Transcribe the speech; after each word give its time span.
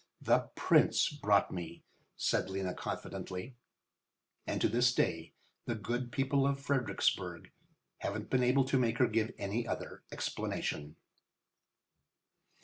"The 0.19 0.49
Prince 0.55 1.09
brought 1.09 1.51
me," 1.53 1.83
said 2.17 2.49
Lena, 2.49 2.73
confidently. 2.73 3.55
And 4.47 4.59
to 4.59 4.67
this 4.67 4.95
day 4.95 5.35
the 5.65 5.75
good 5.75 6.11
people 6.11 6.47
of 6.47 6.59
Fredericksburg 6.59 7.51
haven't 7.99 8.31
been 8.31 8.41
able 8.41 8.65
to 8.65 8.79
make 8.79 8.97
her 8.97 9.05
give 9.05 9.31
any 9.37 9.67
other 9.67 10.01
explanation. 10.11 10.95